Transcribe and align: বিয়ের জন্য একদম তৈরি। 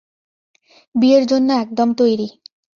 বিয়ের 0.95 1.23
জন্য 1.25 1.49
একদম 1.63 1.89
তৈরি। 1.93 2.27